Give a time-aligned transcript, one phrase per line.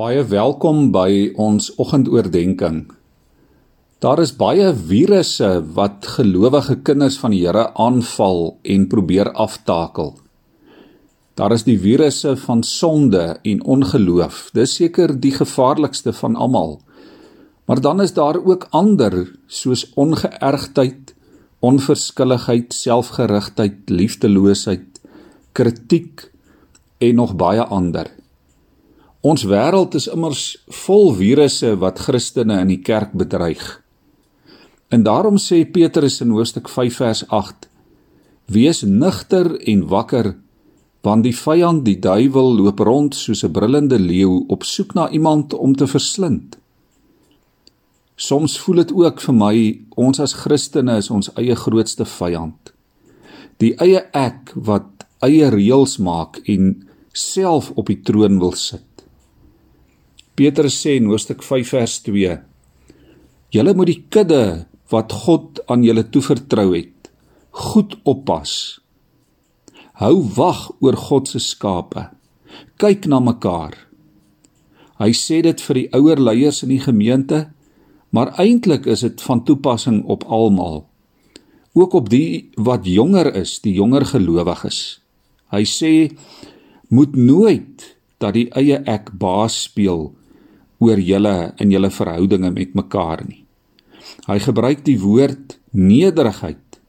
[0.00, 2.94] Baie welkom by ons oggendoordenkings.
[4.00, 10.14] Daar is baie virusse wat gelowige kinders van die Here aanval en probeer aftakel.
[11.36, 14.38] Daar is die virusse van sonde en ongeloof.
[14.56, 16.78] Dis seker die gevaarlikste van almal.
[17.68, 21.12] Maar dan is daar ook ander soos ongeërgdheid,
[21.60, 25.02] onverskilligheid, selfgerigtheid, liefdeloosheid,
[25.52, 26.30] kritiek
[27.04, 28.08] en nog baie ander.
[29.20, 30.44] Ons wêreld is immers
[30.86, 33.64] vol virusse wat Christene in die kerk bedreig.
[34.88, 37.68] En daarom sê Petrus in hoofstuk 5 vers 8:
[38.48, 40.32] Wees nugter en wakker,
[41.04, 45.52] want die vyand, die duiwel, loop rond soos 'n brullende leeu op soek na iemand
[45.54, 46.56] om te verslind.
[48.16, 52.72] Soms voel dit ook vir my ons as Christene is ons eie grootste vyand.
[53.58, 58.89] Die eie ek wat eie reëls maak en self op die troon wil sit.
[60.40, 62.38] Petrus sê in hoofstuk 5 vers 2:
[63.52, 64.44] Julle moet die kudde
[64.88, 67.10] wat God aan julle toevertrou het,
[67.52, 68.52] goed oppas.
[70.00, 72.06] Hou wag oor God se skape.
[72.80, 73.74] Kyk na mekaar.
[74.96, 77.42] Hy sê dit vir die ouer leiers in die gemeente,
[78.08, 80.86] maar eintlik is dit van toepassing op almal.
[81.76, 85.02] Ook op die wat jonger is, die jonger gelowiges.
[85.52, 85.92] Hy sê
[86.88, 87.90] moet nooit
[88.24, 90.08] dat die eie ek baas speel
[90.80, 93.44] oor julle in julle verhoudinge met mekaar nie.
[94.26, 96.80] Hy gebruik die woord nederigheid.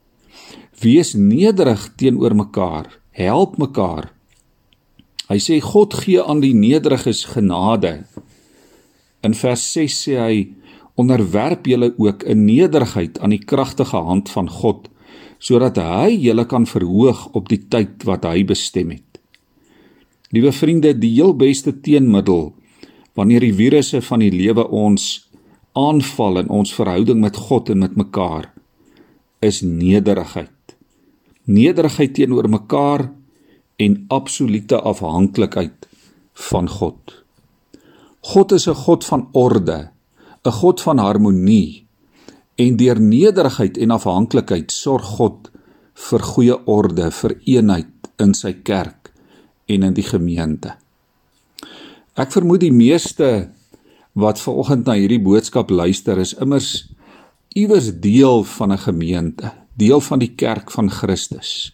[0.82, 4.10] Wees nederig teenoor mekaar, help mekaar.
[5.28, 8.02] Hy sê God gee aan die nederiges genade.
[9.22, 10.40] In vers 6 sê hy
[10.98, 14.88] onderwerp julle ook in nederigheid aan die kragtige hand van God
[15.42, 19.18] sodat hy julle kan verhoog op die tyd wat hy bestem het.
[20.30, 22.52] Liewe vriende, die heel beste teenmiddel
[23.14, 25.28] wanneer die virusse van die lewe ons
[25.78, 28.50] aanval in ons verhouding met God en met mekaar
[29.42, 30.76] is nederigheid.
[31.44, 33.08] Nederigheid teenoor mekaar
[33.82, 35.88] en absolute afhanklikheid
[36.50, 37.24] van God.
[38.20, 39.90] God is 'n God van orde,
[40.44, 41.86] 'n God van harmonie
[42.56, 45.50] en deur nederigheid en afhanklikheid sorg God
[45.94, 49.12] vir goeie orde, vir eenheid in sy kerk
[49.66, 50.76] en in die gemeente.
[52.12, 53.26] Ek vermoed die meeste
[54.12, 56.90] wat ver oggend na hierdie boodskap luister is immers
[57.56, 61.72] iewers deel van 'n gemeente, deel van die kerk van Christus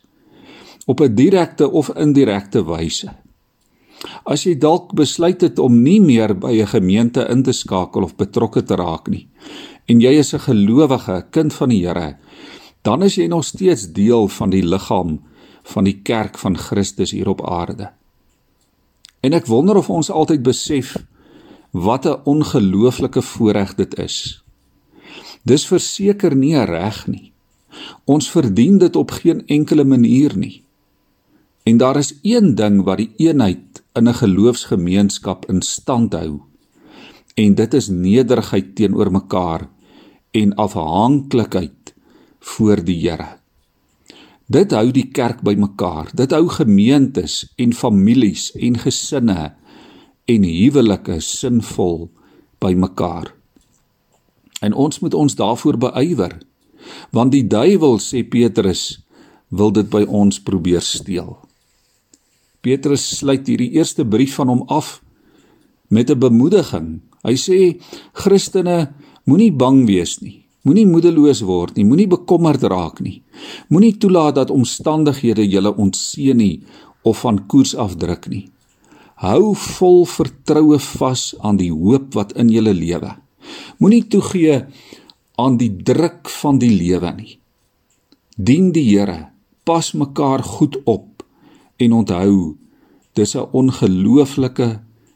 [0.87, 3.10] op 'n direkte of indirekte wyse.
[4.25, 8.16] As jy dalk besluit het om nie meer by 'n gemeente in te skakel of
[8.16, 9.28] betrokke te raak nie
[9.87, 12.16] en jy is 'n gelowige, kind van die Here,
[12.82, 15.21] dan is jy nog steeds deel van die liggaam
[15.62, 17.91] van die kerk van Christus hier op aarde.
[19.20, 20.96] En ek wonder of ons altyd besef
[21.70, 24.44] wat 'n ongelooflike voorreg dit is.
[25.42, 27.32] Dis verseker nie reg nie.
[28.04, 30.62] Ons verdien dit op geen enkele manier nie.
[31.62, 36.40] En daar is een ding wat die eenheid in 'n geloofsgemeenskap in stand hou.
[37.34, 39.68] En dit is nederigheid teenoor mekaar
[40.30, 41.94] en afhanklikheid
[42.38, 43.38] voor die Here.
[44.48, 46.09] Dit hou die kerk bymekaar.
[46.16, 49.50] Dit hou gemeentes en families en gesinne
[50.28, 52.09] en huwelike sinvol
[52.64, 53.34] bymekaar.
[54.64, 56.38] En ons moet ons daarvoor beywer.
[57.12, 59.03] Want die duiwel sê Petrus
[59.53, 61.36] wil dit by ons probeer steel.
[62.65, 64.98] Petrus sluit hierdie eerste brief van hom af
[65.92, 67.00] met 'n bemoediging.
[67.22, 67.80] Hy sê
[68.12, 68.94] Christene
[69.25, 70.47] moenie bang wees nie.
[70.68, 73.22] Moenie moedeloos word nie, moenie bekommerd raak nie.
[73.72, 76.60] Moenie toelaat dat omstandighede julle ontseën nie
[77.08, 78.44] of van koers afdruk nie.
[79.24, 83.14] Hou vol vertroue vas aan die hoop wat in julle lewe.
[83.80, 84.60] Moenie toegee
[85.40, 87.38] aan die druk van die lewe nie.
[88.36, 89.30] Dien die Here,
[89.64, 91.24] pas mekaar goed op
[91.80, 92.56] en onthou
[93.16, 94.68] dis 'n ongelooflike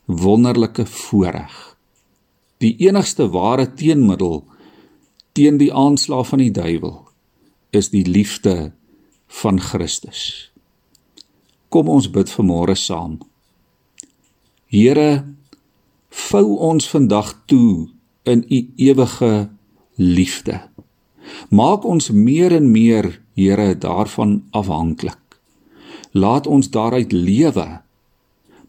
[0.07, 1.77] wonderlike voorreg.
[2.59, 4.45] Die enigste ware teenmiddel
[5.33, 6.99] teen die aanslag van die duiwel
[7.73, 8.73] is die liefde
[9.41, 10.53] van Christus.
[11.73, 13.17] Kom ons bid vanmôre saam.
[14.69, 15.25] Here,
[16.29, 17.89] vou ons vandag toe
[18.29, 19.49] in u ewige
[19.97, 20.61] liefde.
[21.49, 25.39] Maak ons meer en meer, Here, daarvan afhanklik.
[26.13, 27.81] Laat ons daaruit lewe.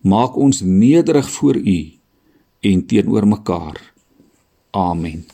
[0.02, 1.80] Maak ons nederig voor u
[2.60, 3.94] en teenoor mekaar.
[4.72, 5.26] Amen.